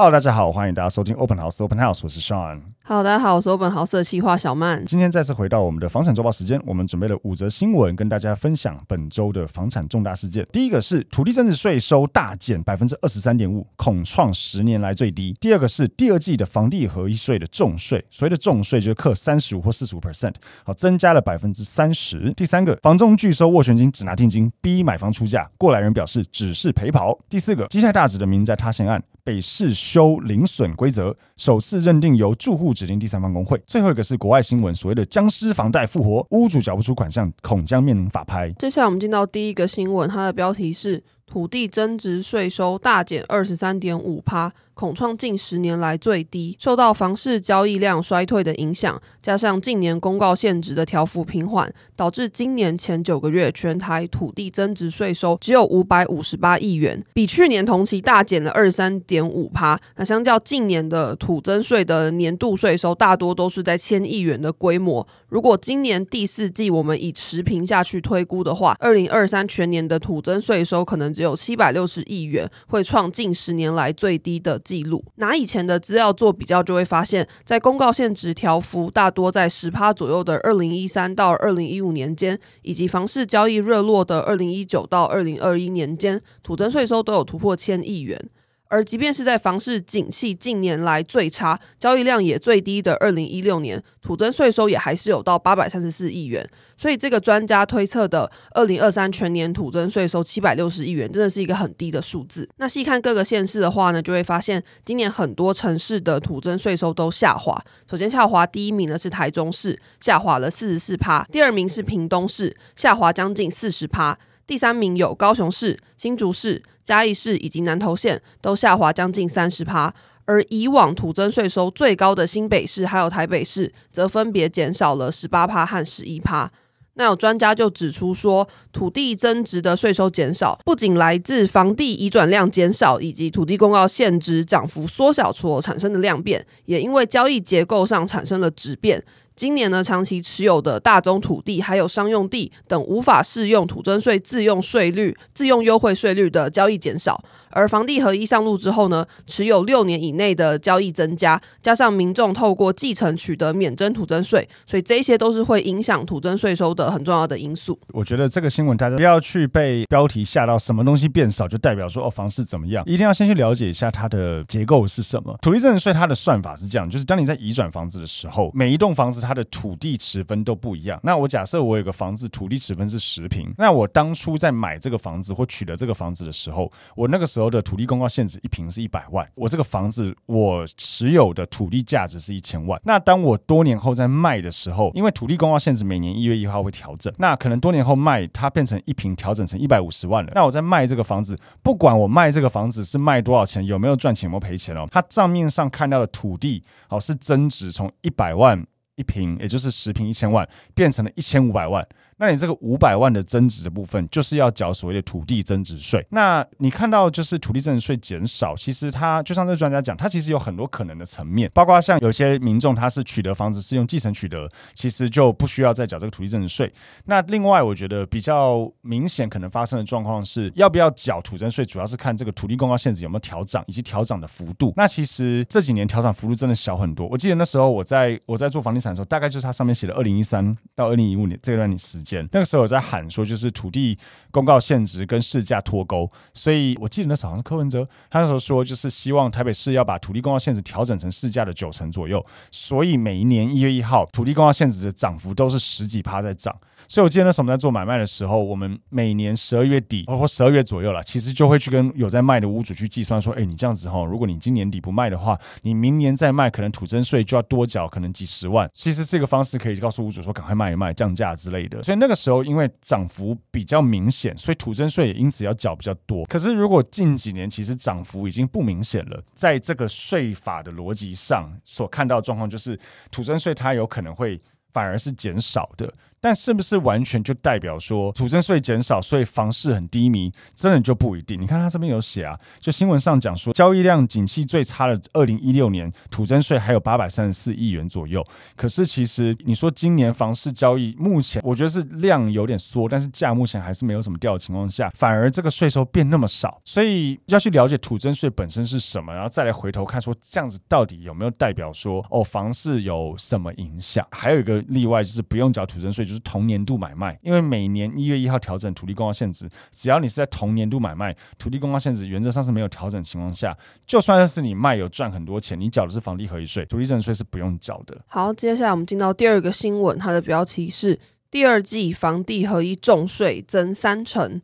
[0.00, 2.60] Hello，大家好，欢迎大家收听 Open House Open House，我是 Sean。
[2.84, 4.86] Hello，大家好，我是 Open House 的企划小曼。
[4.86, 10.46] 今天再次回到我们的房产周报时间，我们准备了五则新闻跟大家分享本周的房产重大事件。
[10.52, 15.36] 第一个是土地增值税收大减百分之二十三点五，恐创十年来最低。
[15.40, 22.32] 第二个是第二季的房地合一税的重税，所谓的重税就是课三十五或四十五 percent，好，增加了百分之三十。
[22.34, 27.18] 第三个，房仲拒收斡旋金，只拿定金，逼买方出价，过来人表示只是陪跑。
[27.28, 29.02] 第四个，基泰大直的民宅塌陷案。
[29.28, 33.60] 被市修零损规则，首次认定由住户指定第三方工会。
[33.66, 38.50] 最后一个是国外新闻，所谓的僵尸房贷复活，屋主缴不出款项，恐将面临法拍。
[38.52, 44.52] 接下来我们进到第一个新闻，它的标题是土地增值税收大减二十三点五趴。
[44.72, 59.76] 恐创近十年来最低，受到房市交易量衰退的影响，加上近年公告限值的调幅平缓，导致今年前九个月全台土地增值税收只有五百五十八亿元，比去年同期大减了二十三点五趴。
[59.96, 65.04] 那相较近年的土增税的年度税收，大多都是在千亿元的规模。
[65.28, 75.04] 如果今年第四季我们以持平下去推估的话，二零二三全年的土增税收可能只有七百六十亿元，会创近十年来最低的记录。
[75.16, 88.30] 拿以前的资料做比较，就会发现，在公告限值条幅大多在十趴左右的二零一三到二零一五年间，以及房市交易热络的二零一九到二零二一年间，土增税收都有突破千亿元。
[88.68, 96.48] 而即便是在房市景气近年来最差、交易量也最低的二零一六年，土增税收也还是有到八百三十四亿元。
[96.76, 102.48] 所以这个专家推测的二零二三全年土增税收七百六十亿元，真的是一个很低的数字。
[102.58, 107.60] 那细看各个县市的话呢，就会发现今年很多城市的土增税收都下滑。
[107.90, 114.16] 首先下滑第一名呢是台中市，下滑了四十四趴；第二名是屏东市，下滑将近四十趴；
[114.48, 116.62] 第三名有高雄市、新竹市。
[116.82, 119.92] 嘉义市以及南投县都下滑将近三十趴，
[120.24, 126.50] 而以往土增税收最高的新北市还有台北市，则分别减少了十八趴和十一趴。
[126.94, 139.04] 那有专家就指出说，土地增值的税收减少，不仅来自房地移转量减少，以及土地公告现值涨幅缩小所产生的量变，也因为交易结构上产生了质变。
[139.38, 147.22] 今年呢，长期持有的大宗土地还有商用地等无法适用土增税自用税率、自用优惠税率的交易减少。
[147.58, 157.76] 而房地合一上路之后呢，持有六年以内的交易增加，加上民众透过继承取得免征土增税，所以这些都是会影响土增税收的很重要的因素。
[157.88, 165.36] 我觉得这个新闻大家不要去被标题吓到，什么东西变少就代表说哦房市怎么样，一定要先去了解一下它的结构是什么。
[165.42, 171.00] 土地增值税它的算法是这样，就是当你在移转房子的时候，每一栋房子它的土地持分都不一样。
[171.02, 182.80] 那我假设我有个房子土地持分是十平，那我当初在买这个房子或取得这个房子的时候，我那个时候的土地公告限值一平是一百万，我这个房子我持有的土地价值是一千万。
[182.84, 190.32] 那当我多年后在卖的时候，因为土地公告限值每年一月一号会调整，那可能多年后卖它变成一平调整成一百五十万了。
[190.34, 198.66] 那我在卖这个房子，不管我卖这个房子是卖多少钱，有没有赚钱，有没有赔钱哦，它账面上看到的土地好是增值从一百万
[198.96, 201.86] 一平，也就是十平一千万，变成了一千五百万。
[202.18, 206.04] 那你这个五百万的增值的部分，就是要缴所谓的土地增值税。
[206.10, 216.72] 那你看到就是土地增值税减少，其实它就像这个专家讲，它其实有很多可能的层面，包括像有些民众他是取得房子是用继承取得，其实就不需要再缴这个土地增值税。
[217.04, 224.72] 那另外我觉得比较明显可能发生的状况是，要不要缴土增税，主要是看这个土地公告限制有没有调涨，以及调涨的幅度。
[224.76, 227.06] 那其实这几年调涨幅度真的小很多。
[227.06, 232.07] 我记得那时候我在我在做房地产的时候，大概就是它上面写的二零一三到二零一五年这段时间。
[232.32, 233.98] 那个时候我在喊说，就是土地
[234.30, 246.56] 公告限值跟市价脱钩，所以我记得那时候好像是柯文哲，他那时候说就是希望台北市要把土地公告限值调整成市价的九成左右，所以每一年一月一号土地公告限值的涨幅都是十几趴在涨。
[246.86, 258.68] 所以，我记得那时候我们在做买卖的时候，我们每年十二月底或十二月左右了，其实就会去跟有在卖的屋主去计算说，哎，你这样子哈，如果你今年底不卖的话，你明年再卖，可能土增税就要多缴，可能几十万。
[258.72, 261.82] 其实这个方式可以告诉屋主说，赶快卖一卖，降价之类的。
[261.82, 266.24] 所以那个时候，因为涨幅比较明显，所以土增税也因此要缴比较多。
[266.26, 272.78] 可是，如果近几年其实涨幅已经不明显了，在这个税法的逻辑上所看到的状况，就是
[273.10, 274.40] 土增税它有可能会
[274.72, 275.92] 反而是减少的。
[276.20, 280.32] 但是不是完全就代表说土增税减少，所以房市很低迷？
[280.54, 281.40] 真的就不一定。
[281.40, 288.24] 你看他这边有写啊，就新闻上讲说，交易量景气最差的二零一六年，土增税还有八百三十四亿元左右。
[288.56, 296.60] 可是其实你说今年房市交易目前，我觉得是量有点缩，但是价目前还是没有什么掉的情况下，反而这个税收变那么少。
[296.64, 304.04] 所以要去了解土增税本身是什么，然后再来回头看说这样子到底有没有代表说哦房市有什么影响？
[304.10, 306.07] 还有一个例外就是不用缴土增税。
[306.08, 313.56] 就是同年度买卖，因为每年一月一号调整土地公告限值，只要你是在同年度买卖，土地公告限值原则上是没有调整情况下，
[313.86, 317.96] 就算是你卖有赚很多钱，你缴的是房地合一税，土地增值税是不用缴的。
[318.06, 320.98] 好，接下来我们进到第二个新闻，它的标题是
[321.30, 324.40] 第二季房地合一重税增三成，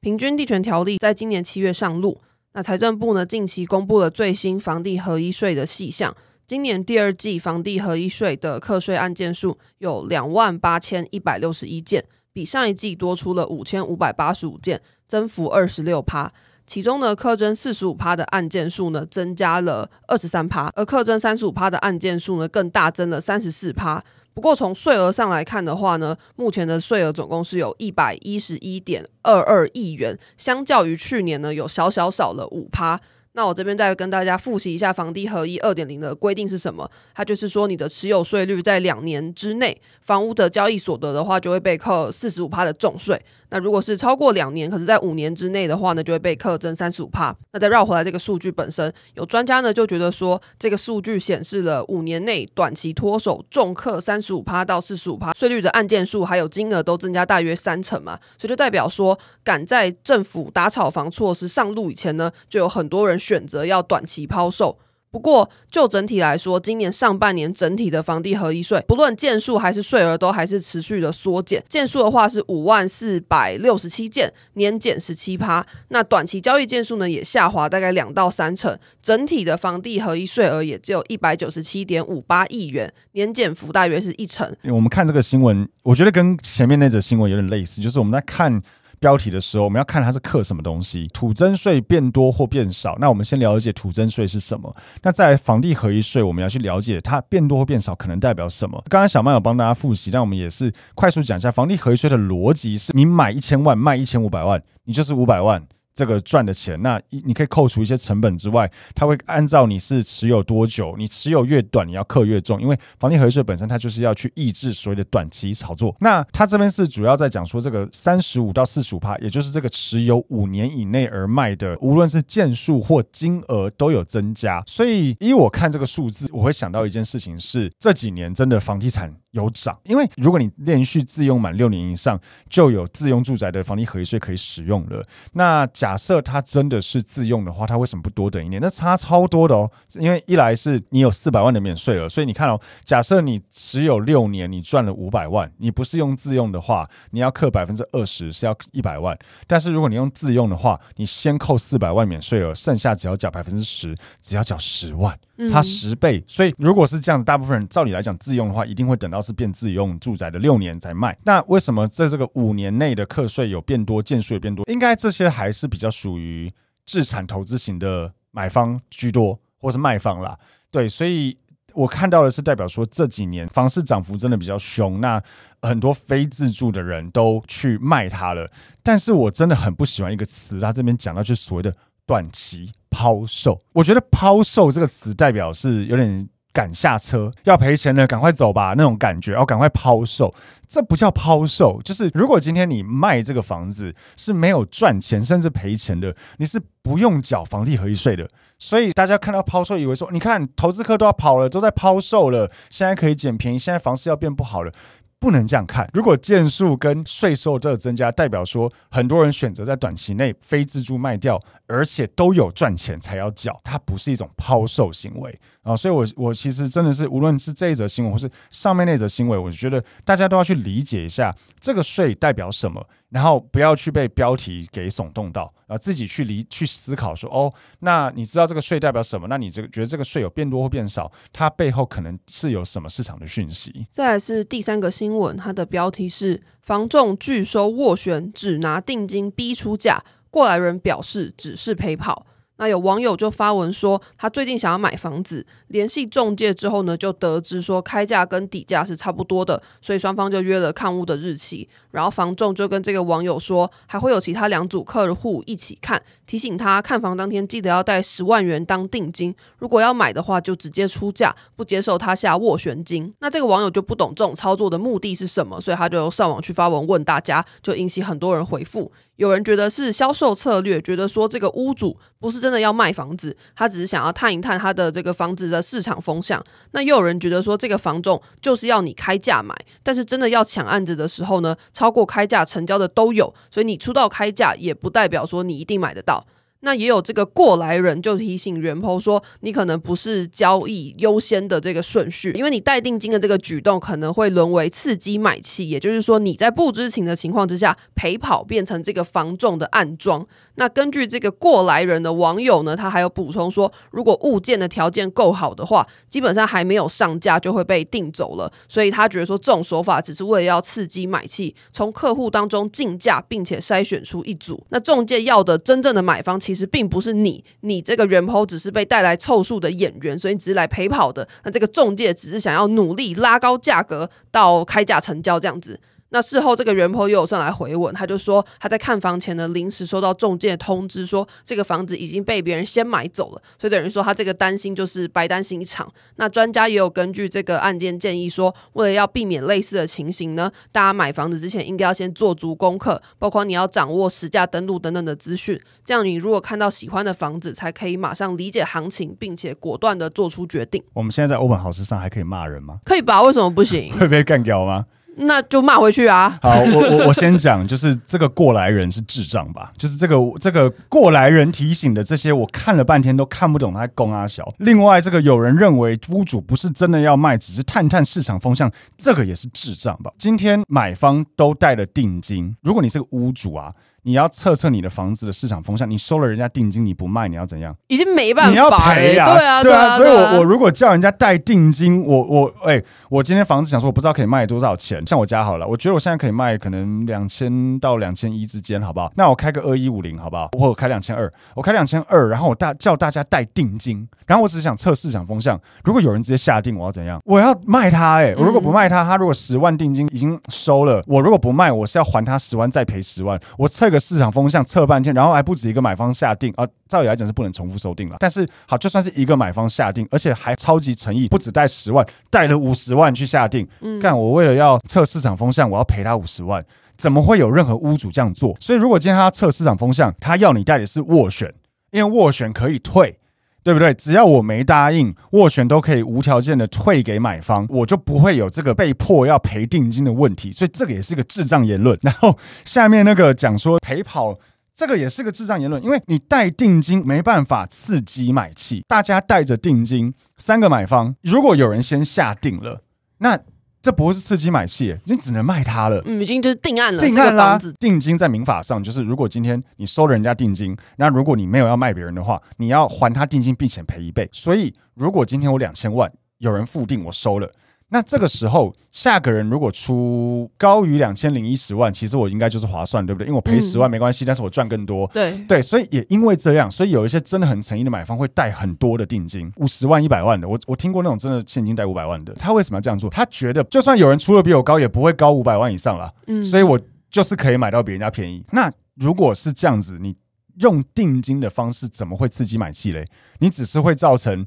[0.00, 2.20] 平均地权条例在今年七月上路。
[2.52, 6.14] 那财政部呢近期公布了最新房地合一税的细项。
[6.46, 16.32] 今年第二季房地合一税的课税案件数有两万八千一百六十一件，比上一季多出了五千五百八十五件，增幅二十六趴。
[16.64, 24.00] 其中呢，课征四十五趴的案件数呢增加了二十三趴，而课征三十五趴的案件数呢更大增了三十四趴。
[24.32, 33.00] 不过从税额上来看的话呢，目前的税额总共是有一百一十一点二二亿元，相较于去年呢有小小少了五趴。
[33.36, 36.90] 那我这边再跟大家复习一下房地合一二点零的规定是什么？
[37.14, 43.20] 它就是说，你的持有税率在两年之内，房屋的交易所得的话，就会被扣四十五趴的重税。
[43.50, 47.32] 那如果是超过两年，可是在五年之内的话呢，就会被课征三十五趴。
[47.52, 64.78] 那再绕回来这个数据本身，有专家呢就觉得说，这个数据显示了五年内短期脱手重课三十五趴到四十五趴税率的案件数还有金额都增加大约三成嘛，所以就代表说，赶在政府打炒房措施上路以前呢，就有很多人选择要短期抛售。
[65.08, 71.64] 不过，就整体来说，今年上半年整体的房地合一税，不论件数还是税额，都还是持续的缩减。
[71.70, 75.64] 件数的话是五万四百六十七件，年减十七趴。
[75.88, 78.78] 那短期交易件数呢，也下滑大概两到三成。
[79.00, 84.54] 整体的房地合一税额也只有一百九十七点五八亿元，年减幅大约是一成。
[84.64, 88.62] 我们看这个新闻，我觉得跟前面那则新闻有点类似，就是我们在看。
[88.98, 92.96] 标题的时候，我们要看它是刻什么东西，土增税变多或变少。
[93.00, 94.74] 那我们先了解土增税是什么。
[95.02, 98.82] 那在房地合一税，我们要去了解它变多或变少可能代表什么。
[98.88, 105.62] 刚刚小曼有帮大家复习，但我们也是快速讲一下房地合一税的逻辑：是你买一千万，卖一千五百万，你就是五百万。
[105.96, 115.96] 这个赚的钱，那你可以扣除一些成本之外，它会按照你是持有多久，你持有越短，你要克越重，因为房地合税本身它就是要去抑制所谓的短期炒作。
[116.00, 124.62] 那它这边是主要在讲说这个三十五到四十五趴，也就是这个持有五年以内而卖的，无论是件数或金额都有增加。
[124.66, 132.18] 所以以我看这个数字，我会想到一件事情是这几年真的房地产有涨，因为如果你连续自用满六年以上，
[132.48, 135.02] 就有自用住宅的房地合一税可以使用了。
[135.34, 138.60] 那假设它真的是自用的话，它为什么不多等一年？
[138.60, 139.70] 那差超多的哦。
[140.00, 149.16] 因为一来是你有四百万的免税额，所以你看哦，假设你持有六年，你赚了五百万，你不是用自用的话，你要扣百分之二十，是要一百万。
[149.46, 155.18] 但是如果你用自用的话，你先扣四百万免税额，剩下只要缴百分之十，只要缴十万，
[155.48, 156.22] 差十倍。
[156.26, 161.16] 所以如果是这样，大部分人照理来讲自用的话，一定会等到是变自用住宅的六年才卖。
[161.24, 164.64] 那为什么在这个五年内的课税有变多，件数也变多？
[164.70, 166.16] 应该这些还是比较属。
[166.16, 166.50] 于
[166.86, 170.38] 自产投资型的买方居多，或是卖方啦。
[170.70, 171.36] 对，所以
[171.74, 175.22] 我看到的是代表说这几年房市涨幅真的比较凶，那
[175.60, 178.50] 很多非自住的人都去卖它了。
[178.82, 181.74] 但是我真的很不喜欢一个词，他这边讲到就是所谓的
[182.06, 183.60] 短期抛售。
[183.72, 186.28] 我觉得抛售这个词代表是有点。
[186.56, 190.34] 赶下车要赔钱了，赶快走吧那种感觉，要赶快抛售，
[190.66, 198.26] 这不叫抛售，就是如果今天你卖这个房子是没有赚钱甚至赔钱的，你是不用缴房地合一税的。
[198.58, 204.72] 所以大家看到抛售，以为说，你看投资客都要跑了，都在抛售了，现在可以捡便宜，现在房市要变不好了。
[205.18, 205.88] 不能这样看。
[205.92, 215.74] 如果件数跟税收这个增加，代表说很多人选择在短期内非自住卖掉，而且都有赚钱才要缴，它不是一种抛售行为啊。
[215.76, 222.86] 所以我，我我其实真的是，无论是这一则新闻，或是上面那则新闻，我觉得大家都要去理解一下这个税代表什么。
[223.10, 229.28] 然后不要去被标题给耸动到，啊，自己去理去思考说，哦，那你知道这个税代表什么？
[229.28, 233.86] 那你这个觉得这个税有变多或变少，它背后可能是有什么市场的讯息？
[233.90, 242.26] 再来是第三个新闻，它的标题是房仲拒收斡旋，只拿定金逼出价，过来人表示只是陪跑。
[242.58, 251.68] 那有网友就发文说，他最近想要买房子，联系中介之后呢，就得知说开价跟底价是差不多的，所以双方就约了看屋的日期。
[251.96, 263.10] 然后房仲就跟这个网友说，还会有其他两组客户一起看，提醒他看房当天记得要带十万元当定金，如果要买的话就直接出价，不接受他下斡旋金。
[263.20, 268.92] 那这个网友就不懂这种操作的目的是什么，所以他就上网去发文问大家，就引起很多人回复。
[269.16, 276.44] 有人觉得是销售策略，觉得说这个屋主不是真的要卖房子，他只是想要探一探他的这个房子的市场风向。
[276.72, 286.26] 那又有人觉得说这个房仲就是要你开价买，但是真的要抢案子的时候呢，包括开价成交的都有，所以你出到开价也不代表说你一定买得到。
[286.66, 300.26] 那也有这个过来人就提醒原 po 说，你可能不是交易优先的这个顺序，因为你带定金的这个举动可能会沦为刺激买气，也就是说你在不知情的情况之下陪跑，变成这个防重的暗装。
[300.56, 314.60] 那根据这个过来人的网友呢，他还有补充说，如果物件的条件够好的话，基本上还没有上架就会被定走了，所以他觉得说这种手法只是为了要刺激买气，从客户当中竞价，并且筛选出一组。
[314.70, 321.28] 那中介要的真正的买方其其实并不是你，你这个原 p 只是被带来凑数的演员，所以你只是来陪跑的。
[321.44, 325.78] 那这个中介只是想要努力拉高价格到开价成交这样子。
[326.10, 335.92] 那事后，这个原 po 又有上来回文，他就说他在看房前呢，临时收到中介通知，说这个房子已经被别人先买走了，所以等于说他这个担心就是白担心一场。
[336.14, 350.82] 那专家也有根据这个案件建议说，为了要避免类似的情形呢，大家买房子之前应该要先做足功课，包括你要掌握实价登录等等的资讯，这样你如果看到喜欢的房子，才可以马上理解行情，并且果断的做出决定。
[350.94, 352.78] 我们现在在欧本豪斯上还可以骂人吗？
[352.84, 353.22] 可以吧？
[353.22, 353.92] 为什么不行？
[353.98, 354.86] 会被干掉吗？
[355.18, 356.38] 那就骂回去啊！
[356.42, 359.72] 好，我我我先讲，就是这个过来人是智障吧？
[359.78, 364.52] 就是这个这个过来人提醒的这些，我看了半天都看不懂他在攻阿小。
[364.58, 370.10] 另外，这个有人认为屋主不是真的要卖，只是探探市场风向，这个也是智障吧？
[370.18, 373.72] 今天买方都带了定金，如果你是个屋主啊。
[374.06, 377.74] 你要测测你的房子的市场风向，你收了人家定金，你不卖，你要怎样？
[377.88, 379.96] 已经没办法，你要赔呀、啊，对啊，对啊。
[379.96, 385.04] 所以我我如果叫人家带定金，我我哎、欸，我今天房子想说，我不知道可以卖多少钱。
[385.04, 389.12] 像我家好了，我觉得我现在可以卖可能两千到两千一之间，好不好？
[389.16, 390.50] 那我开个二一五零，好不好？
[390.52, 395.60] 我开两千二，我开两千二，然后我大叫大家带定金，然后我只是想测市场风向。
[395.82, 397.20] 如果有人直接下定，我要怎样？
[397.24, 398.36] 我要卖他哎、欸！
[398.36, 403.36] 我如果不卖他，他如果十万定金已经收了，我如果不卖，我是要还他十万再赔十万。
[403.58, 404.56] 我测个市场风向。
[404.66, 406.66] 测半天，然后还不止一个买方下定啊！
[406.88, 408.16] 照理来讲是不能重复收定了。
[408.18, 413.66] 但是好，就算是一个买方下定，而且还超级诚意，不止带十万，带了五十万去下定。
[413.80, 416.60] 嗯，干我为了要测市场风向，我要赔他五十万，
[416.96, 418.56] 怎么会有任何屋主这样做？
[418.60, 421.54] 所以如果今天他要测市场风向，他要你带的是斡旋，
[421.92, 423.18] 因为斡旋可以退。
[423.66, 423.92] 对不对？
[423.94, 430.52] 只要我没答应，斡旋都可以无条件的退给买方，我就不会有这个被迫要赔定金的问题。
[430.52, 431.98] 所以这个也是个智障言论。
[432.00, 434.38] 然后下面那个讲说陪跑，
[434.72, 442.82] 这个也是个智障言论，因为你带定金没办法刺激买气，大家带着定金，三个买方，如果有人先下定了，
[443.18, 443.40] 那。
[443.86, 446.02] 这不是刺激买气，你只能卖他了。
[446.06, 447.00] 嗯，已经就是定案了。
[447.00, 454.28] 定案啦，定金在民法上就是，如果今天你收了人家定金，那如果你没有要卖别人的话，你要还他定金，并且赔一倍。
[454.32, 457.48] 所以，如果今天我两千万，有人付定，我收了。
[457.88, 463.28] 那这个时候，下个人如果出高于两千零一十万，其实我应该就是划算，对不对？
[463.28, 465.08] 因为我赔十万没关系，嗯、但是我赚更多。
[465.14, 470.48] 对对，所以也因为这样，所以有一些真的很诚意的买方会带很多的定金，五十万、一百万的。
[470.48, 473.08] 我我听过那种真的现金带五百万的，他为什么要这样做？
[473.08, 476.12] 他觉得就算有人出的比我高，也不会高五百万以上了。
[476.26, 478.44] 嗯，所以我就是可以买到比人家便宜。
[478.50, 480.16] 那如果是这样子，你
[480.56, 483.06] 用定金的方式，怎么会刺激买气嘞？
[483.38, 484.44] 你只是会造成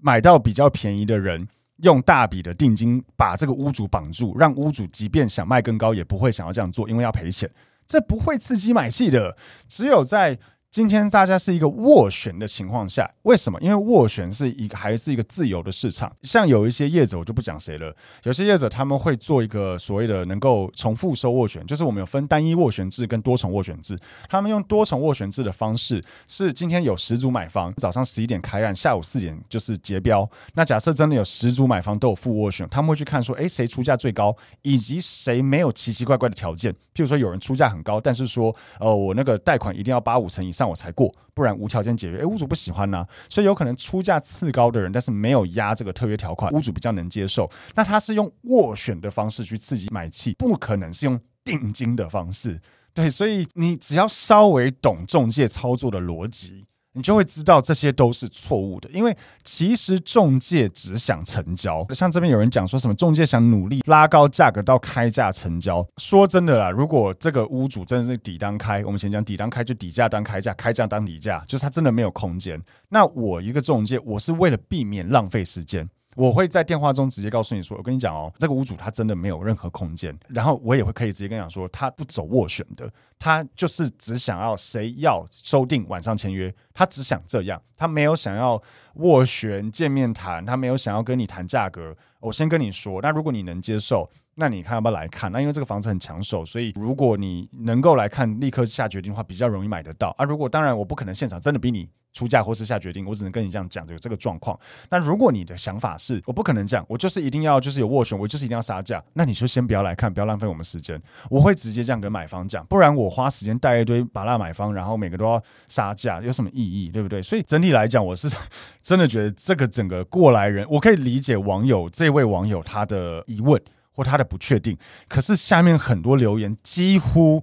[0.00, 1.46] 买到比较便宜的人。
[1.82, 7.50] 用大笔的定金把这个屋主绑住，让屋主即便想卖更高，也不会想要这样做，因为要赔钱，
[7.86, 9.36] 这不会刺激买气的。
[9.68, 10.38] 只有在
[10.70, 13.58] 今天大家是一个斡旋的情况下，为什么？
[13.60, 16.14] 因为斡旋是一个还是一个自由的市场。
[16.22, 17.92] 像有一些业者，我就不讲谁了。
[18.22, 23.98] 有些业者他们会做一个所谓的能够重复收斡旋，就是我们有分单一斡旋制跟多重斡旋制。
[24.28, 30.30] 他们用多重斡旋制的方式，是今天有十组买方，早上十一点开案，下午四点就是结标。
[30.54, 36.72] 那假设真的有十组买方都有附斡旋，他们会去看说，诶，谁出价最高，以及谁没有奇奇怪怪的条件。
[36.94, 40.59] 譬如说，有人出价很高，但是说，呃，我那个贷款一定要八五成以上。
[40.60, 42.18] 但我才过，不然无条件解约。
[42.18, 47.50] 诶，屋主不喜欢呢、所以有可能出价次高的人，但是没有压这个特约条款，屋主比较能接受。
[47.74, 52.60] 那他是用斡旋的方式去刺激买气，不可能是用定金的方式。
[52.92, 61.86] 对，所以你只要稍微懂中介操作的逻辑，你就会知道这些都是错误的，因为其实中介只想成交。
[61.94, 65.86] 像这边有人讲说什么中介想努力拉高价格到开价成交。
[65.98, 72.60] 说真的啦，如果这个屋主真的是底单开，我们先讲底单开就底价当开价，开价当底价，就是他真的没有空间。
[72.88, 75.88] 那我一个中介，我是为了避免浪费时间。
[76.20, 80.14] 我会在电话中直接告诉你说，我跟你讲哦，这个屋主他真的没有任何空间。
[80.28, 88.62] 然后我也会可以直接跟你讲说，他不走斡旋的，他就是只想要谁要收定晚上签约，他只想这样，他没有想要
[88.96, 91.96] 斡旋见面谈，他没有想要跟你谈价格。
[92.20, 95.32] 我先跟你说，那如果你能接受，那你看要不要来看？
[95.32, 100.24] 那因为这个房子很抢手，所以如果你能够来看，立刻下决定的话，比较容易买得到啊。
[100.26, 101.88] 如果当然我不可能现场真的逼你。
[102.12, 104.58] 出价或是下决定，我只能跟你这样讲，有这个状况。
[104.90, 111.00] 那如果你的想法是我不可能这样，我就是一定要就是有斡旋，我就是一定要杀价，那你就先不要来看，不要浪费我们时间。
[111.30, 116.90] 我会直接这样跟买方讲，不然我花时间带一堆把那买方，然后每个都要杀价，有什么意义？
[116.90, 117.22] 对不对？
[117.22, 118.28] 所以整体来讲，我是
[118.82, 123.60] 真的觉得这个整个过来人，我可以理解网友这位网友他的疑问
[123.92, 124.76] 或他的不确定，
[125.08, 127.42] 可是下面很多留言几乎。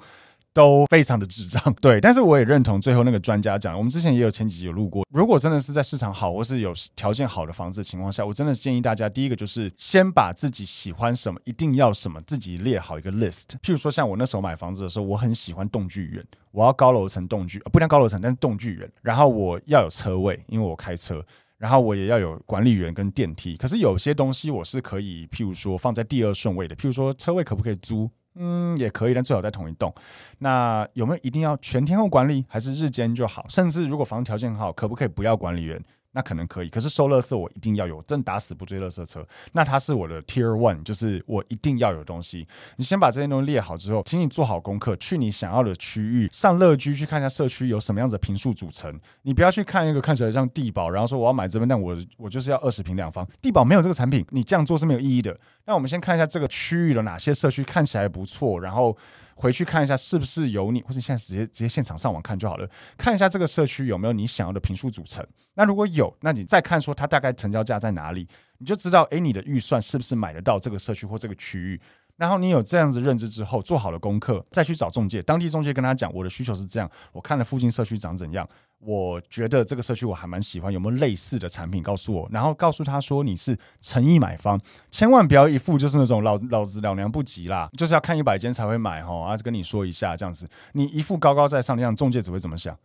[0.58, 13.44] 都非常的智障， 对，但是我也认同最后那个专家讲，我们之前也有前几集有录过，如果真的是在市场好或是有条件好的房子的情况下，我真的建议大家，第一个就是先把自己喜欢什么，一定要什么，自己列好一个 list。
[13.62, 21.24] 譬如说像我那时候买房子的时候，我很喜欢动距远，我要高楼层动距，不讲高楼层，但是动距远，然后我要有车位，因为我开车，
[21.60, 23.56] 然后我也要有管理员跟电梯。
[23.58, 28.10] 可是有些东西我是可以，譬如说放在第二顺位的，譬如说车位可不可以租？
[28.38, 29.94] 嗯，也可以，但最好在同一栋。
[30.40, 33.46] 那有没有一定要全天候管理，还是日间就好？
[33.50, 35.84] 甚至如果房条件好，可不可以不要管理员？
[36.18, 39.24] 那可能可以，可是收垃圾我一定要有，真打死不追垃圾车。
[39.52, 42.48] 那它是我的 Tier One，就是我一定要有东西。
[42.78, 49.00] 你先把这些东西列好之后，请你做好功课，去你想要的区域，上乐居去看一下社区有什么样子的平数组成。
[49.22, 55.40] 你不要去看一个看起来像地堡，然后说我要买这边，但我我就是要二十平两房，地堡没有这个产品，你这样做是没有意义的。
[55.66, 58.98] 那我们先看一下这个区域的哪些社区看起来不错，然后。
[59.38, 62.68] 回去看一下是不是有你，或者现在直接直接现场上网看就好了。
[62.98, 65.26] 看一下这个社区有没有你想要的坪数组成。
[65.54, 71.80] 那如果有，那你再看说它大概成交价在哪里，你就知道，诶，你的预算是不是买得到这个社区或这个区域。
[72.18, 78.48] 然后你有这样子认知之后，做好了功课，再去找中介，当地中介跟他讲，我的需求是这样，我看了附近社区长怎样，
[78.80, 84.60] 我觉得这个社区我还蛮喜欢，有没有类似的产品告诉我，然后告诉他说你是诚意买方，
[84.92, 92.78] 千万不要一副就是那种老老子老娘不急啦，就是要看一百间才会买哈，啊跟你说一下这样子，你一副高高在上的样中，介只会怎么想？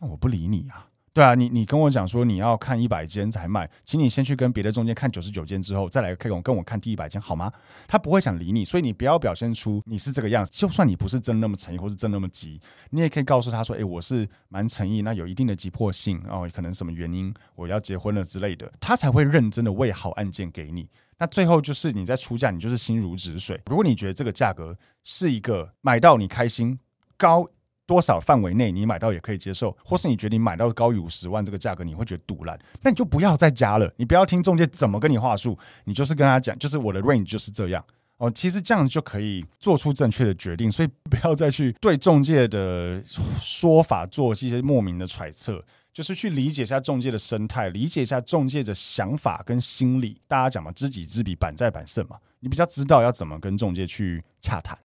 [0.00, 0.89] 那我不理你啊。
[1.12, 7.52] 对啊，你你跟我讲说你要看一百间才卖，请你先去跟别的中介看九十九间之后，再来跟我跟我看第一百间好吗？
[7.88, 10.52] 他不会想理你，所以你不要表现出你是这个样子。
[10.52, 20.88] 就算你不是真那么诚意，或是真那么急，你也可以告诉他说：“诶，我是蛮诚意，那有一定的急迫性哦，可能什么原因我要结婚了之类的，他才会认真的为好案件给你。
[21.18, 23.60] 那最后就是你在出价，你就是心如止水。
[23.66, 26.78] 如果你觉得这个价格是一个买到你开心
[27.16, 27.48] 高。”
[27.90, 33.92] 多少范围内你买到也可以接受，或是你觉得你买到高于五十万这个价格你会觉得赌烂，那你就不要再加了。
[33.96, 37.84] 你不要听中介怎么跟你话术，你就是跟他讲，就是我的 range 就是这样
[38.18, 38.30] 哦。
[38.30, 43.02] 其实这样就可以做出正确的决定，所以不要再去对中介的
[43.40, 50.20] 说法做一些莫名的揣测，就是去理解一下中介的生态，理解一下中介的想法跟心理。
[50.28, 54.78] 大家讲嘛，知己知彼，百战百胜嘛，你比较知道要怎么跟中介去洽谈。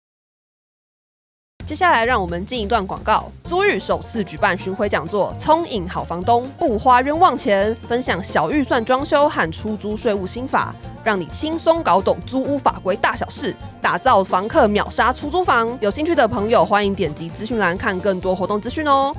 [1.65, 3.31] 接下来，让我们进一段广告。
[3.45, 15.75] 租寓首次举办巡回讲座，聪颖好房东，不花冤枉钱，分享小预算装修和出租税务心法，让你轻松搞懂租屋法规大小事，打造房客秒杀出租房。
[15.81, 19.15] 有兴趣的朋友，欢迎点击资讯栏看更多活动资讯哦。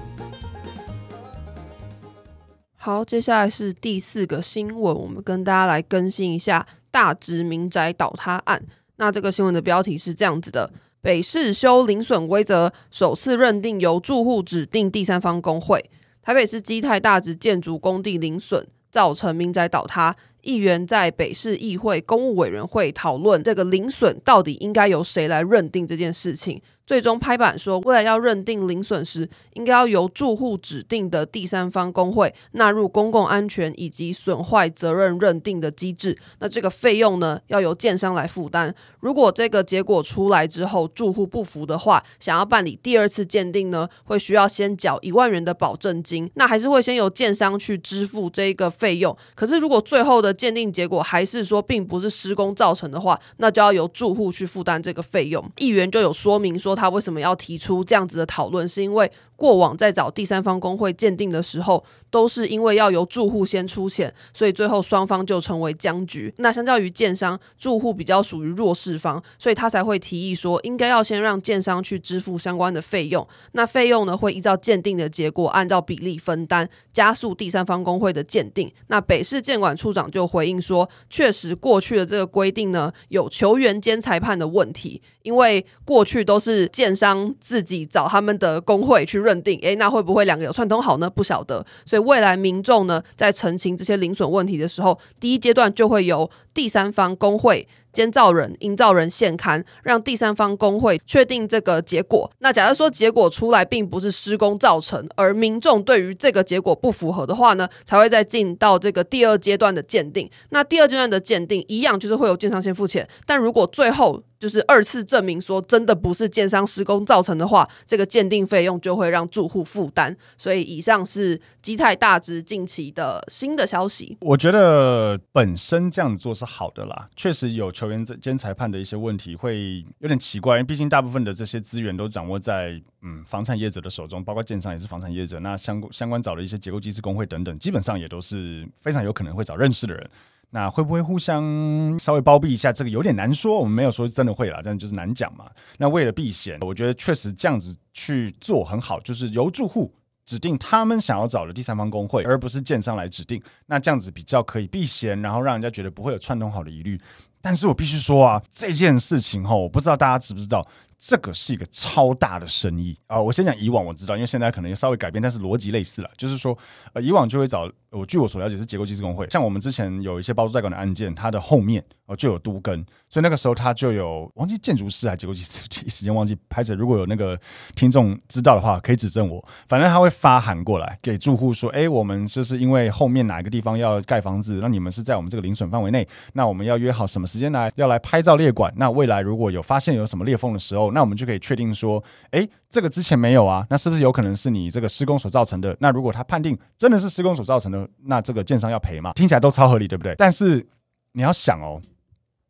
[2.77, 8.63] 好，接下来是第四个新闻，我们跟大家来更新一下大直民宅倒塌案。
[8.99, 10.71] 那这个新闻的标题是这样子的。
[11.07, 15.89] 北市修零损规则，首次认定由住户指定第三方公会。
[16.21, 20.17] 台北市基泰大直建筑工地零损，造成民宅倒塌。
[20.43, 26.61] 议员在北市议会公务委员会讨论这个零损到底应该由谁来认定这件事情。
[26.87, 36.17] 最终拍板说，未来要认定零损失，应该要由住户指定的第三方工会纳入公共安全以及损坏责任认定的机制。
[36.39, 38.73] 那这个费用呢，要由建商来负担。
[39.01, 46.31] 如果这个结果出来之后，住户不服的话，想要办理第二次鉴定呢，会需要先缴一万元的保证金。
[46.35, 49.17] 那还是会先由建商去支付这个费用。
[49.35, 55.45] 可是如果最后的鉴定结果还是说并不是施工造成的话，那就要由住户去负担这个费用。
[55.59, 59.11] 议员就有说明说，他为什么要提出这样子的讨论，是因为。
[59.37, 66.33] 过往在找第三方工会鉴定的时候，都是因为要由住户先出钱，所以最后双方就成为僵局。
[66.39, 73.27] 那相较于建商，住户比较属于弱势方，所以他才会提议说，应该要先让建商去支付相关的费用。
[73.53, 78.73] 那费用呢，会依照鉴定的结果按照比例分担，加速第三方工会的鉴定。
[78.87, 85.03] 那北市建管处长就回应说，确实过去的这个规定呢，有球员兼裁判的问题。
[85.23, 91.11] 因为过去都是建商自己找他们的工会去认定，诶，那会不会两个有串通好呢？
[91.11, 91.63] 不晓得。
[91.85, 97.69] 所以未来民众呢，在澄清这些零损问题的时候，第一阶段就会由第三方工会。
[97.93, 102.31] 监造人、营造人现勘，让第三方工会确定这个结果。
[102.41, 110.31] 那假如说结果出来并不是施工造成，而民众对于这个结果不符合的话呢，才会再进到这个第二阶段的鉴定。
[110.51, 113.09] 那第二阶段的鉴定一样，就是会有建商先付钱。
[113.25, 120.15] 但如果最后就是二次证明说真的不是建商施工造成的话，这个鉴定费用就会让住户负担。
[120.37, 124.19] 所以以上是基泰大直近期的新的消息。
[124.21, 127.67] 我觉得本身这样做是好的啦，确实有。
[127.77, 135.39] 球员兼裁判的一些问题会有点奇怪，毕竟大部分的这些资源都掌握在嗯房产业者的手中，包括建商也是房产业者。
[135.41, 140.11] 那相相关找的一些结构技师工会等等，基本上也都是非常有可能会找认识的人。
[140.51, 142.73] 那会不会互相稍微包庇一下？
[142.73, 143.59] 这个有点难说。
[143.59, 145.51] 我们没有说真的会啦，但就是难讲嘛。
[145.77, 149.93] 那为了避嫌，我觉得确实这样子去做很好，就是由住户。
[150.27, 153.41] 指定他们想要找的第三方工会，而不是建商来指定。
[153.67, 157.01] 那这样子比较可以避嫌，然后让人家觉得不会有串通好的疑虑。
[157.41, 160.67] 但是我必须说啊，这件事情哈，我不知道大家知不知道，
[160.99, 163.21] 这个是一个超大的生意啊。
[163.21, 166.59] 我先讲以往我知道，因为现在可能稍微改变，但是逻辑类似了，就是说，
[166.93, 167.71] 呃，以往就会找。
[167.91, 176.75] 我据我所了解是结构技师工会，像我们之前有一些包租代管的案件，它的后面哦就有都根，所以那个时候他就有忘记建筑师还是结构技师， 一时间忘记拍摄。
[176.75, 177.39] 如果有那个
[177.75, 179.43] 听众知道的话，可以指正我。
[179.67, 188.73] 反正他会发函过来给住户说，哎，我们就是因为后面哪一个地方要盖房子，那你们是在我们这个邻损范围内，那我们要约好什么时间来要来拍照列管。
[188.77, 195.75] 那未来如果有发现有什么裂缝的时候，那我们就可以确定说，哎，这个之前没有啊，那是不是有可能是你这个施工所造成的？
[195.81, 198.67] 那如果他判定真的是施工所造成的，那这个建商。
[198.67, 199.13] 要赔嘛？
[199.13, 200.13] 听起来都超合理，对不对？
[200.17, 200.67] 但是
[201.13, 201.81] 你要想哦，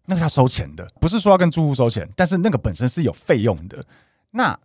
[0.06, 3.84] 那个要收钱的，不是说要跟住户收钱，但是那个本身是有费用的。
[4.30, 4.58] 那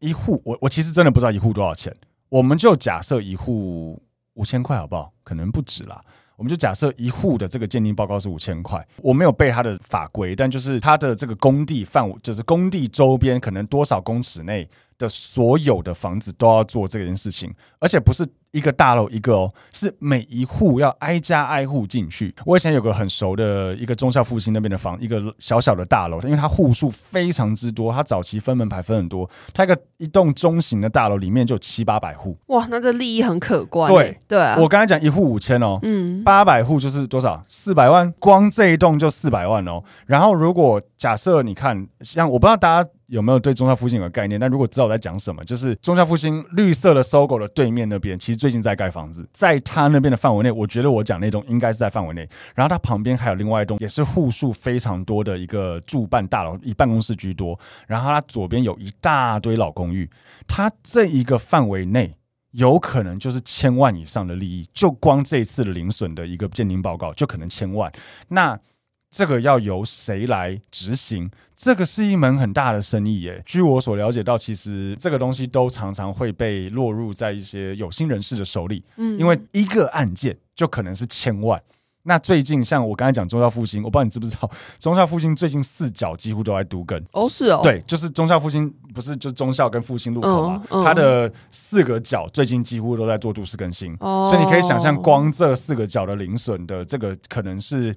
[0.00, 1.96] 一户，我我其实真的不知道一户多少钱，
[2.28, 4.02] 我们就假设一户
[4.34, 5.10] 五千块好不好？
[5.24, 6.04] 可能不止啦。
[6.40, 18.26] 我们就假设一户的这个鉴定报告是五千块，我没有背他的法规，但就是他的这个工地范围，就是工地周边可能多少公尺内的所有的房子都要做这件事情，而且不是。
[18.52, 22.34] 一个大楼一个哦，是每一户要挨家挨户进去。
[22.44, 32.36] 我以前有个很熟的一个中校复兴那边的房，一个小小的大楼，因为它户数非常之多，它早期分门牌分很多，它一个一栋中型的大楼里面就有七八百户。
[32.46, 33.90] 哇，那这利益很可观。
[33.92, 37.44] 对对啊，我刚才讲一户五千哦，嗯，八百户就是多少？
[37.48, 39.82] 四百万，光这一栋就四百万哦。
[40.06, 42.90] 然后如果假设你看，像我不知道大家。
[43.10, 44.40] 有没有对中孝复兴有个概念？
[44.40, 52.28] 但如果知道我在讲什么，就是中孝复兴绿色的 SOGO 的对面那边，其实最近在盖房子，在他那边的范围内，我觉得我讲那栋应该是在范围内。
[52.54, 57.58] 然后它旁边还有另外一栋，也是户数非常多的一个住办大楼，以办公室居多。
[57.88, 60.08] 然后它左边有一大堆老公寓，
[60.46, 62.14] 它这一个范围内
[62.52, 67.90] 有可能就是千万以上的利益，就光这一次的零损的一个鉴定报告就可能千万。
[68.28, 68.56] 那
[69.10, 71.28] 这个要由谁来执行？
[71.56, 73.42] 这个是一门很大的生意耶。
[73.44, 78.84] 据我所了解到，其实这个东西都常常会被落入在一些有心人士的手里。
[78.96, 81.60] 嗯，因为一个案件就可能是千万。
[82.04, 86.98] 那最近像我刚才讲中孝复兴，我不知道你知不知道，中孝复兴最近四角几乎都在都更。
[87.12, 87.60] 哦，是哦。
[87.62, 90.62] 对，就是中孝复兴，不是就中孝跟复兴路口嘛？
[90.70, 93.94] 嗯嗯、它的四个角最近几乎都在做都市更新。
[94.00, 94.24] 哦。
[94.30, 97.94] 所以你可以想象，光这四个角的零损的这个可能是。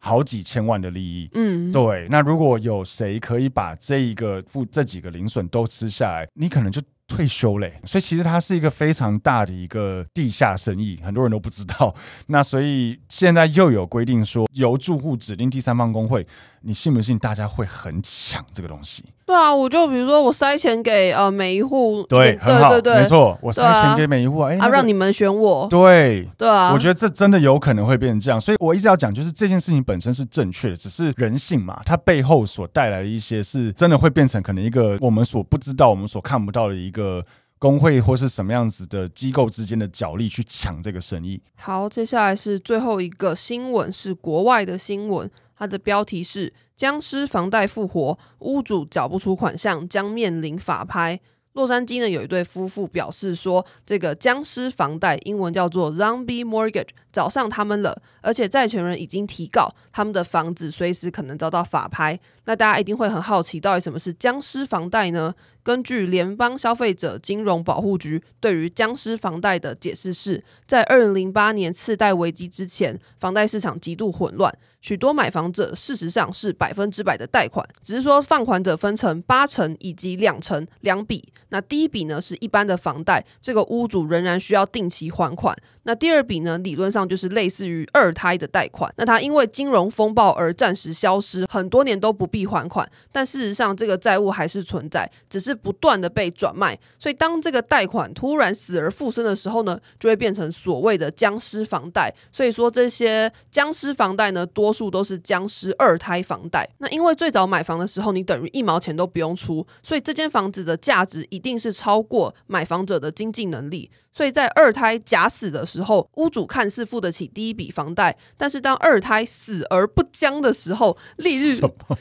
[0.00, 2.08] 好几千万的利益，嗯，对。
[2.10, 7.80] 那如果有谁可以把这一个付这几个零损都吃下来，你可能就退休嘞。
[7.84, 11.94] 所以其实它是一个非常大的一个地下生意，很多人都不知道。
[12.28, 16.26] 那所以现在又有规定说，由住户指定第三方工会。
[16.62, 19.02] 你信不信大家会很抢这个东西？
[19.30, 37.24] 对啊，我就比如说我塞钱给呃每一户，对，很好，对没错，我塞钱给每一户，哎，啊，让你们选我，对对啊，我觉得这真的有可能会变成这样，所以我一直要讲，就是这件事情本身是正确的，只是人性嘛，它背后所带来的一些是真的会变成可能一个我们所不知道、我们所看不到的一个。
[37.60, 41.38] 工会或是什么样子的机构之间的角力去抢这个生意。
[41.56, 51.20] 好，接下来是最后一个新闻，是国外的新闻，它的标题是“僵尸房贷复活，屋主缴不出款项将面临法拍”。
[51.52, 62.18] 洛杉矶呢，有一对夫妇表示说，这个僵尸房贷英文叫做 Zombie Mortgage，找上他们了，而且债权人已经提告，他们的房子随时可能遭到法拍。
[62.46, 65.34] 那大家一定会很好奇，到底什么是僵尸房贷呢？
[65.62, 74.52] 根据联邦消费者金融保护局对于僵尸房贷的解释是，在二零零八年次贷危机之前，房贷市场极度混乱。
[74.80, 81.22] 许多买房者事实上是百分之百的贷款，只是说放款者分成八成以及两成两笔。
[81.50, 85.54] 那第一笔呢是一般的房贷，这个屋主仍然需要定期还款。
[85.82, 88.90] 那第二笔呢，理论上就是类似于二胎的贷款。
[88.96, 92.90] 那它因为金融风暴而暂时消失，很多年都不必还款。
[93.12, 96.76] 但事实上这个债务还是存在，只是不断的被转卖。
[96.98, 102.12] 所以当这个贷款突然死而复生的时候呢，就会变成所谓的僵尸房贷。
[102.32, 104.70] 所以说这些僵尸房贷呢多。
[104.72, 106.66] 数都是僵尸二胎房贷。
[106.78, 113.90] 那因为最早买房的时候，你等于一毛钱都不用出，所以这间房子的价值一定是超过买房者的经济能力。
[114.12, 121.98] 所以在二胎假死的时候，屋主看似付得起第一笔房贷，但是当二胎死而不僵的时候，利率什么？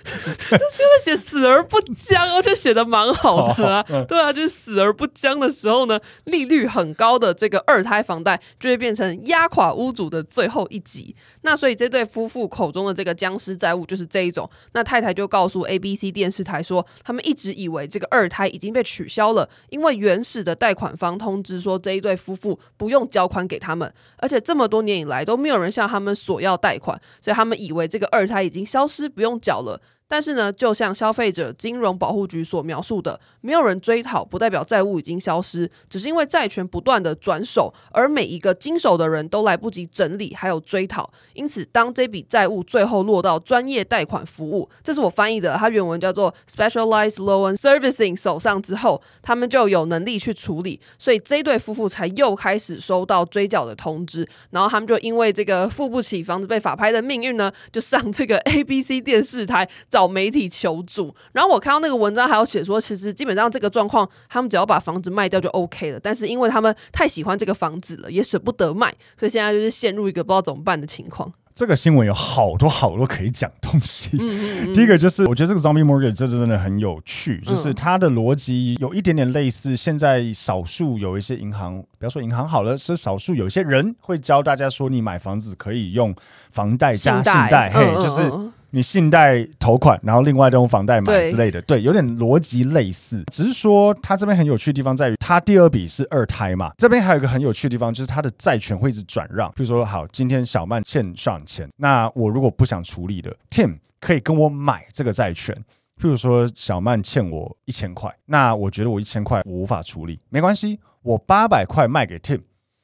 [0.49, 3.83] 这是写死而不僵哦，就写的蛮好的啊。
[4.07, 11.15] 对啊，就是死而不僵的时候呢，利率很高的这个二胎房贷就会变成压垮屋主的最后一击。
[11.41, 14.49] 那所以这对夫妇口中的这个僵尸债务就是这一种。
[14.73, 29.79] 那太太就告诉 ABC 电视台说，他们一直以为这个二胎已经被取消了，因为原始的贷款方通知说这一对夫妇不用交款给他们，而且这么多年以来都没有人向他们索要贷款，所以他们以为这个二胎已经消失，不用缴了。
[30.09, 41.07] 但是呢，就像消费者金融保护局所描述的，没有人追讨，不代表债务已经消失，只是因为债权不断的转手，而每一个经手的人都来不及整理还有追讨。
[41.33, 65.99] 因此，当这笔债务最后落到专业贷款服务，这是我翻译的，它原文叫做 Specialized Loan Servicing 手上之后，他们就有能力去处理，所以这对夫妇才又开始收到追缴的通知，然后他们就因为这个付不起房子被法拍的命运呢，就上这个 ABC 电视台找媒体求助，然后我看到那个文章还有写说，其实基本上这个状况，他们只要把房子卖掉就 OK 了。
[65.99, 71.31] 但是因为他们太喜欢这个房子了，也舍不得卖，所以现在就是陷入一个不知道怎么办的情况。
[71.53, 74.11] 这个新闻有好多好多可以讲东西。
[74.13, 86.15] 嗯嗯嗯，第一个就是，我觉得这个 Zombie Mortgage 这真的很有趣，就是它的逻辑有一点点类似现在少数有一些银行，不要说银行好了，是少数有一些人会教大家说，你买房子可以用
[86.49, 88.31] 房贷加信贷，嘿，就是。
[88.71, 93.23] 你信贷投款，然后另外都用房贷买之类的，对，对，有点逻辑类似。
[93.31, 96.71] 只是说，它这边很有趣的地方在于，它第二笔是二胎嘛。
[96.77, 99.49] 这边还有一个很有趣的地方，就是它的债权会一直转让。
[99.55, 105.55] 比如说，好，今天小曼欠上钱，那我如果不想处理的，Tim 可以跟我买这个债权。
[106.01, 112.39] 譬如说，小曼欠我一千块，那我觉得我一千块我无法处理，没关系，我八百块卖给 Tim。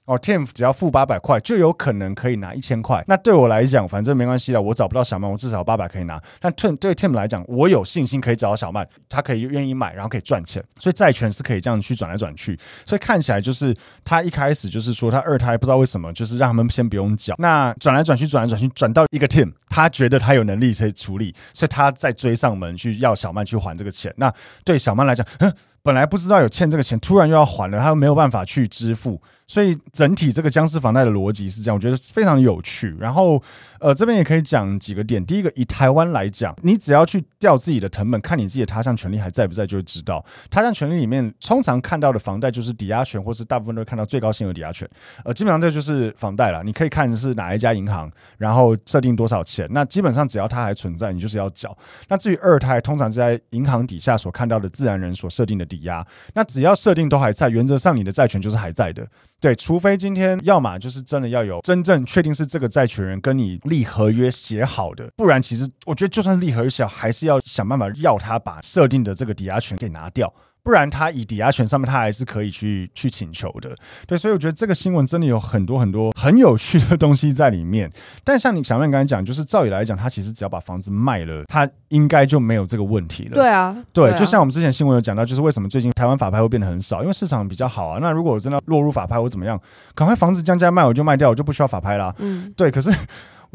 [0.06, 3.04] 哦，Tim 只要付八百块，就有可能可以拿一千块。
[3.08, 6.22] 那对我来讲，反正没关系了，我找不到小曼，我至少八百可以拿。
[6.40, 10.64] 但 Tim 对 Tim 来讲，我有信心可以找到小曼，他可以愿意买，然后可以赚钱。
[10.78, 12.56] 所以债权是可以这样去转来转去。
[12.86, 17.34] 所以看起来就是他一开始就是说他二胎不知道为什么，就是让他们先不用缴。
[17.40, 24.14] 那转来转去，转来转去，转到一个 Tim，他觉得他有能力可以处理，所以他再追上门去要小曼去还这个钱。
[24.18, 24.32] 那
[24.64, 29.20] 对小曼来讲，哼，本来不知道有欠这个钱，突然又要还了，他又没有办法去支付。
[29.48, 32.96] 所以整体这个僵尸房贷的逻辑是这样，我觉得非常有趣。
[33.00, 33.42] 然后，
[33.80, 35.24] 呃，这边也可以讲几个点。
[35.24, 44.90] 第一个，以台湾来讲，你只要去调自己的成本，看你自己的他项权利还在不在，就会知道他项权利里面通常看到的房贷就是抵押权，或是大部分都会看到最高限额抵押权。
[45.24, 46.64] 呃，基本上这就是房贷了。
[46.64, 49.68] 你可以看是哪一家银行，然后设定多少钱。
[49.72, 51.78] 那基本上只要它还存在，你就是要缴。
[52.08, 59.06] 那至于二胎，通常在银行底下所看到的自然人所设定的抵押，那只要设定都还在，原则上你的债权就是还在的。
[59.46, 70.34] 对，除非今天要么就是真的要有真正确定是这个债权人跟你立合约写好的，不然其实我觉得就算立合约写好，还是要想办法要他把设定的这个抵押权给拿掉。
[70.66, 73.70] 不然，他以抵押权上面，他还是可以去去请求的。
[74.08, 77.92] 对，所以我觉得这个新闻真的有很多很多很有趣的东西在里面。
[78.24, 83.36] 但像你小妹刚才讲，就是照理来讲，他其实只要把房子卖了，他应该就没有这个问题了。
[83.36, 88.00] 对啊，对，就像我们之前新闻有讲到，就是为什么最近台湾法拍会变得很少，因为市场比较好啊。
[88.02, 89.62] 那如果我真的落入法拍，我怎么样？
[89.94, 92.12] 赶快房子降价卖，我就卖掉，我就不需要法拍啦。
[92.18, 92.72] 嗯，对。
[92.72, 92.92] 可是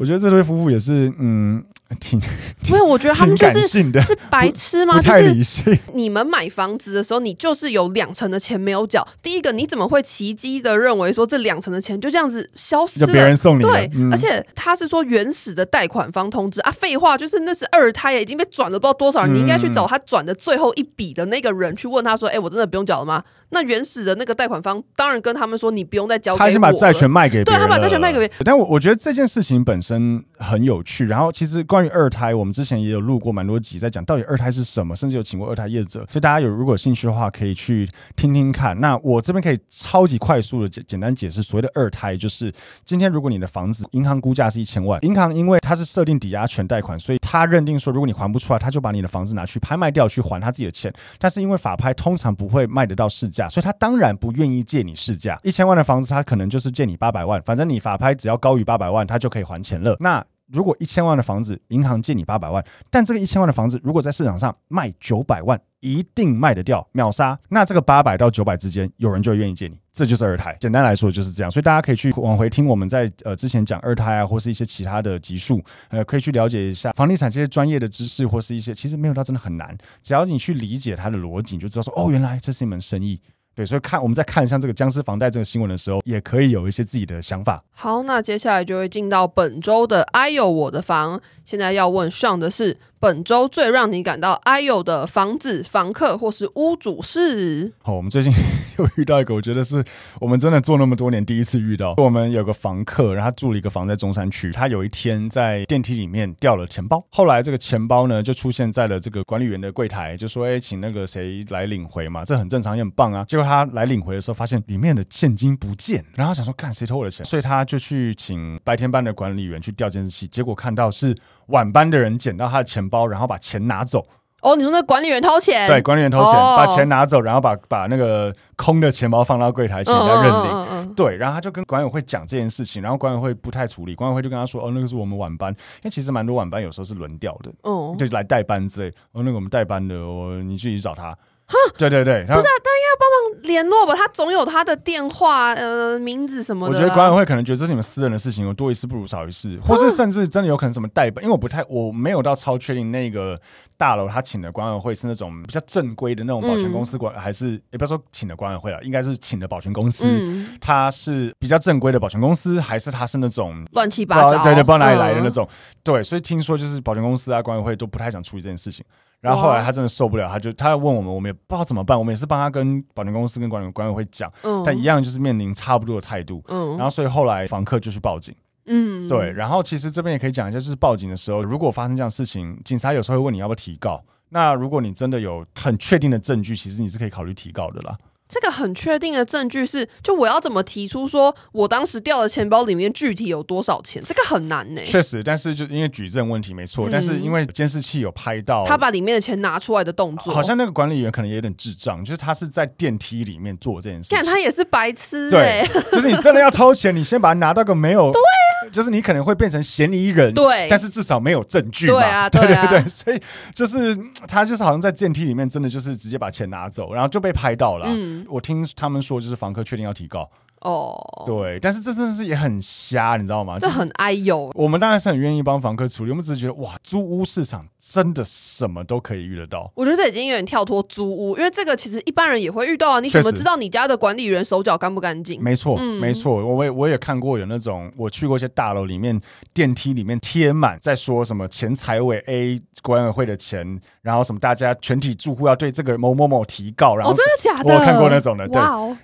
[0.01, 1.63] 我觉得这对夫妇也是，嗯，
[2.01, 2.19] 挺
[2.73, 4.99] 没有，我觉得他们就是是白痴吗？
[4.99, 5.63] 太理性。
[5.67, 9.07] 就是你们买房子的时候，你就是有两成的钱没有缴。
[9.23, 13.13] 第一个，你怎么会奇迹的认为说这两成的钱就这样子消失了？
[13.13, 23.23] 别人送你对，嗯、而且他是说原始的贷款方通知啊，废话，就是那是二胎已经被转了不知道多少人，嗯、你应该去找他转的最后一笔的那个人去问他说，哎、欸，我真的不用缴了吗？
[23.53, 26.47] 那原始的那个贷款方当然跟他们说，你不用再交给我。
[26.47, 28.37] 他先把债权卖给对，他把债权卖给别人。
[28.45, 31.07] 但我我觉得这件事情本身真很有趣。
[31.07, 36.07] 然后其实关于二胎，我们之前也有录过蛮多集，在讲到底二胎是什么，甚至有请过二胎业者。
[36.07, 38.79] 所以大家有如果有兴趣的话，可以去听听看。
[38.79, 42.53] 那我这边可以超级快速的简简单解释，所谓的二胎就是
[42.85, 50.93] 今天如果你的房子银行估价是一千万，银行因为它是设定抵押权贷款，所以他认定说如果你还不出来，他就把你的房子拿去拍卖掉去还他自己的钱。
[51.19, 54.11] 但是因为法拍通常不会卖得到市价，所以他当然。
[54.21, 67.39] 不愿意借你市价一千万的房子，他可能就是借你八百万，反正你法拍只要高于八百万，他就可以还钱那如果一千万的房子，银行借你八百万，但这个一千万的房子如果在市场上卖九百万，一定卖得掉，秒杀。
[67.51, 70.57] 那这个八百到九百之间，有人就愿意借你，这就是二胎。
[70.59, 83.21] 简单来说就是这样，所以大家可以去往回听我们在呃之前讲二胎啊，或是一些其他的集数，呃，可以去了解一下房地产这些专业的知识，或是一些其实没有到真的很难，只要你去理解它的逻辑，你就知道说哦，原来这是一门生意。
[83.61, 87.63] 对，所以看我们在看像这个僵尸房贷这个新闻的时候，也可以有一些自己的想法。
[87.73, 91.21] 好，那接下来就会进到本周的哎呦我的房。
[91.45, 97.73] 现在要问上的是本周最让你感到哎呦的房子、房客或是屋主是？
[97.83, 98.33] 好，我们最近
[98.79, 99.85] 又遇到一个，我觉得是
[100.21, 101.95] 我们真的做那么多年第一次遇到。
[101.97, 121.17] 我们有个房客，然后他住了一个房在中山区，他有一天在电梯里面掉了钱包，后来这个钱包呢就出现在了这个管理员的柜台，就说：“哎，请那个谁来领回嘛，这很正常，也很棒啊。”结果他来领回的时候，发现里面的现金不见，然后想说：“看谁偷我的钱？”所以他就去请白天班的管理员去调监视器，结果看到是。
[121.51, 124.07] 晚班的人捡到他的钱包，然后把钱拿走。
[124.41, 125.67] 哦，你说那管理员偷钱？
[125.67, 130.31] 对，管理员偷钱，哦、把钱拿走，然后把把那个空的钱包放到柜台，请人家认领。
[130.31, 138.95] 嗯嗯嗯嗯对，然后他就跟管委会讲这件事情，然后管委会不太处理，管委会就跟他说：“哦，那个是我们晚班，因为其实蛮多晚班有时候是轮调的，哦，就来代班之类。
[139.11, 141.19] 哦，那个我们代班的，我你自己找他。”
[141.51, 143.93] 哈，对对对，不是、啊，但应该要帮忙联络吧？
[143.97, 146.79] 他总有他的电话、呃，名字什么的、啊。
[146.79, 153.41] 我觉得管委会可能觉得这是你们私人的事情，我多一事不如少一事，或是甚至真的有可能什么代办，因为我不太，我没有到超确定那个
[153.77, 168.85] 大楼他请的管委会是那种比较正规的那种保全公司管，嗯、还是也不要说请的管委会了，应该是请的保全公司，嗯、他是比较正规的保全公司，还是他是那种乱七八糟，对对，不知道哪里来的那种，嗯、对，所以听说就是保全公司啊，管委会都不太想处理这件事情。
[169.21, 171.99] 然后后来他真的受不了，他就他要问我们，我们也不知道怎么办。
[171.99, 176.43] 我们也是帮他跟保全公司跟管理管委会讲，嗯、但一样就是面临差不多的态度。
[176.49, 178.35] 嗯，然后所以后来房客就去报警。
[178.67, 179.31] 嗯，对。
[179.33, 184.03] 然后其实这边也可以讲一下，就是报警的时候，如果发生这样的事情，警察有时候会问你要不要提告。
[184.31, 187.99] 那如果你真的有很确定的证据，其实你是可以考虑提告的啦。
[188.31, 194.03] 这个很确定的证据是，就我要怎么提出说我当时掉的钱包里面具体有多少钱？
[194.07, 194.87] 这个很难呢、欸。
[194.87, 204.17] 确实，但是就因为举证问题没错，嗯、但是因为监视器有拍到他把里面的钱拿出来的动作，好像那个管理员可能也有点智障，就是他是在电梯里面做这件事情。
[204.17, 213.21] 看他也是白痴、欸，对，就是你真的要偷钱，你先把它拿到个没有，对、啊，就是你可能会变成嫌疑人，对，但是至少没有证据嘛，对啊，对啊，对对对，所以
[213.53, 217.87] 就是他就是好像在电梯里面真的就是直接把钱拿走，然后就被拍到了。
[217.89, 219.01] 嗯，我听他们。
[219.01, 220.31] 说就是房客确定要提告。
[220.61, 223.59] 哦，oh, 对，但是这真的是也很瞎，你知道吗？
[223.59, 224.51] 这很哎呦。
[224.55, 229.73] 我们当然是很愿意帮房客处理，我们只是觉得哇，租屋市场真的什么都可以遇得到。
[229.75, 233.01] 我觉得这已经有点跳脱租屋，因为这个其实一般人也会遇到啊。
[233.01, 235.43] 你怎么知道你家的管理员手脚干不干净？
[235.43, 236.45] 没错，嗯、没错。
[236.45, 239.19] 我也我也看过有那种，我去过一些大楼里面
[239.55, 247.75] 电梯里面贴满在说什么前财委 A 管委会的钱，然后什么大家全体住户要对这个某某某提告，然后、哦、真的假的？
[247.75, 248.47] 我看过那种的，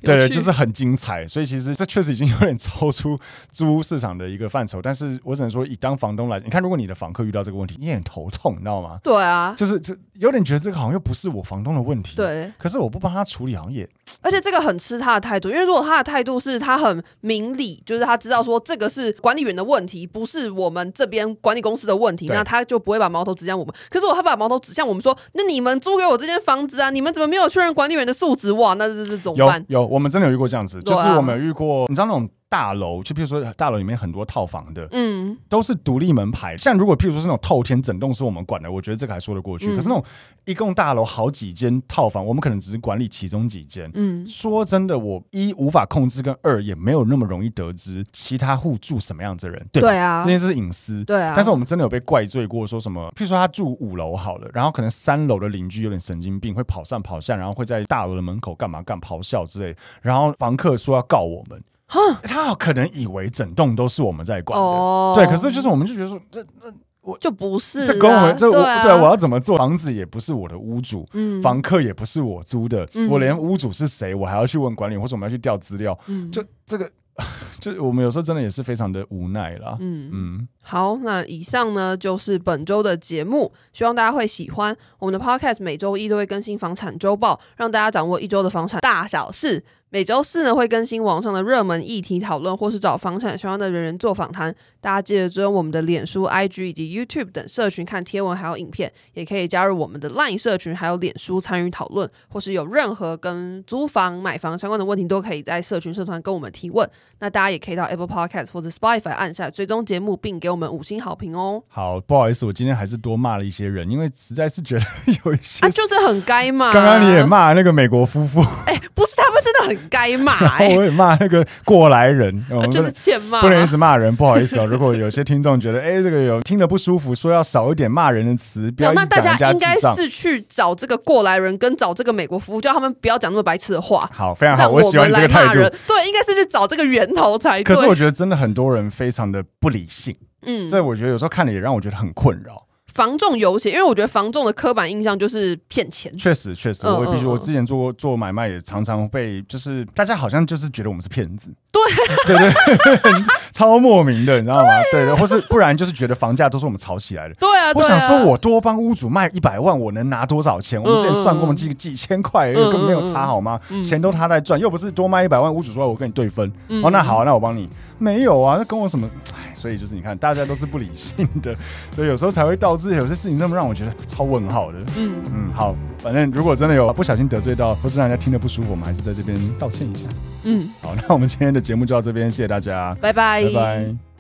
[0.03, 1.27] 对对，就是很精彩。
[1.27, 2.27] 所以其实这确实已经。
[2.27, 3.17] 有点超出
[3.53, 8.99] 租屋市场的一个范畴，但是我只能说，以当房东来，你看，如果你的房客遇到这个问题，你也很头痛，你知道吗？
[9.01, 12.53] 对啊，就是这有点觉得这个好像又不是我房东的问题，对。
[12.59, 13.89] 可是我不帮他处理，好像也，
[14.23, 23.75] 而且这个很吃他的态度，因为如果他的态度是他很明理，就是他知道说这个是管理员的问题，不是我们这边管理公司的问题，那他就不会把矛头指向我们。
[23.91, 28.53] 可是他把矛头指向我们说，那你们租给我这间房子啊，你们怎么没有确认管理员的素质？
[28.53, 29.65] 哇，那这这怎么办？
[29.69, 32.29] 有有，我们真的有遇过这样子，就是我们有遇过，你知道那种。
[32.49, 36.57] 大楼，就譬如说大楼里面很多套房的，嗯，都是独立门牌。
[36.57, 39.73] 像如果譬如说是那种透天整栋是我们管的，我觉得这个还说得过去。
[39.73, 40.05] 嗯、可是那种
[40.45, 43.91] 一共大楼好几间套房，我们可能只是管理其中几间。
[43.95, 49.69] 嗯，说真的，我一无法控制，跟二也没有那么容易得知其他户住什么样子的人。
[49.73, 51.05] 对，对啊，这件事是隐私。
[51.05, 53.13] 对啊，但是我们真的有被怪罪过，说什么？
[53.17, 61.61] 譬如说他住五楼好了，然后可能三楼的邻居有点神经病，会跑上跑下，然后会在大楼的门口干嘛干咆哮之类，然后房客说要告我们。
[61.87, 65.27] 哈，他可能以为整栋都是我们在管的，哦、对。
[65.27, 69.57] 可是就是我们就觉得说，这这我就不是这跟我这我对、啊、对我要怎么做？
[69.57, 76.91] 房子也不是我的屋主，嗯，房客也不是我租的，嗯、我连屋主是谁，我还要去问管理，或者我们要去调资料，嗯，就这个。
[77.59, 79.75] 就我们有时候真的也是非常的无奈啦。
[79.81, 84.77] 嗯嗯，好，那以上呢就是本周的节目，希望大家会喜欢。
[84.99, 89.63] 我们的 Podcast 每周一都会更新房产周报，让大家掌握一周的房产大小事。
[89.91, 94.53] 每周四呢会更新网上的热门议题讨论，或是找房产相关的人人做访谈。
[94.81, 106.87] 大家记得追踪我们的脸书、IG 以及 YouTube 等社群看贴文还有影片，也可以加入我们的 LINE 社群，还有脸书参与讨论，或是有任何跟租房、买房相关的问题，都可以在社群社团跟我们提问。
[107.21, 111.63] 那大家也可以到 Apple Podcast 或者 Spotify 按下追踪节目，并给我们五星好评哦。
[111.69, 114.85] 好，不好意思，我今天还是多骂了一些人，因为实在是觉得
[115.25, 116.73] 有一些啊，就是很该骂。
[116.73, 120.75] 刚刚你也骂那个美国夫妇， 哎、欸，不是他们真的很该骂、欸。
[120.77, 124.67] 我也骂那个过来人，就是欠骂，不能一直骂人，不好意思哦。
[124.67, 129.17] 如果有些 听众觉得，哎、欸，这个有听得不舒服，说要少一点骂人的词，不要讲人家。
[129.17, 134.09] 那大家应该是去找这个过来人，跟找这个美国夫妇，叫他们不要讲那么白痴的话。
[134.13, 135.55] 好，非常好，我喜欢这个态度。
[135.87, 137.75] 对，应该是去找这个源头才对。
[137.75, 142.63] 可是我觉得真的很多人非常的不理性，嗯，这我觉得有时候看了也让我觉得很困扰。
[142.95, 146.11] 房仲有写，因为我觉得房仲的刻板印象就是骗钱。
[146.17, 151.55] 确实，确实，我比如我之前做过做买卖，也常常被就是大家好像就是觉得我们是骗子。
[151.71, 151.83] 对，
[152.25, 152.39] 对
[152.97, 153.13] 对，
[153.53, 154.71] 超莫名的，你知道吗？
[154.91, 157.35] 对的，或是不然就是觉得房价都是我们炒起来的。
[157.35, 160.83] 对啊，我想说，我多帮屋主卖一百万，我能拿多少钱？
[160.83, 163.61] 我们之前算过，我们几几千块，根本没有差，好吗？
[163.85, 166.51] 钱都他在赚，又不是多卖一百万，屋主说我跟你对分。
[166.83, 167.69] 哦，那好，那我帮你。
[167.99, 169.09] 没有啊，那跟我什么？
[169.35, 171.53] 哎，所以就是你看，大家都是不理性的，
[171.93, 174.79] 所以有时候才会导致有些事情这么让我觉得超问号的。
[174.97, 180.07] 嗯嗯，好，反正如果真的有不小心得罪到，或是让人家听得不舒服，我们还是在这边道歉一下。
[180.45, 184.16] 嗯，好，那我们今天的节目就到这边，谢谢大家，拜拜，拜拜。